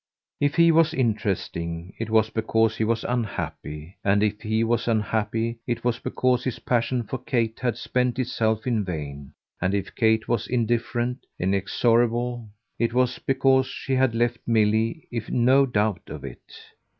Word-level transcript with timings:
If 0.39 0.55
he 0.55 0.71
was 0.71 0.95
interesting 0.95 1.93
it 1.99 2.09
was 2.09 2.31
because 2.31 2.75
he 2.77 2.83
was 2.83 3.03
unhappy; 3.03 3.97
and 4.03 4.23
if 4.23 4.41
he 4.41 4.63
was 4.63 4.87
unhappy 4.87 5.59
it 5.67 5.83
was 5.83 5.99
because 5.99 6.43
his 6.43 6.57
passion 6.57 7.03
for 7.03 7.19
Kate 7.19 7.59
had 7.59 7.77
spent 7.77 8.17
itself 8.17 8.65
in 8.65 8.83
vain; 8.83 9.33
and 9.61 9.75
if 9.75 9.93
Kate 9.93 10.27
was 10.27 10.47
indifferent, 10.47 11.27
inexorable, 11.37 12.49
it 12.79 12.95
was 12.95 13.19
because 13.19 13.67
she 13.67 13.93
had 13.93 14.15
left 14.15 14.39
Milly 14.47 15.07
in 15.11 15.21
no 15.45 15.67
doubt 15.67 16.09
of 16.09 16.23
it. 16.25 16.47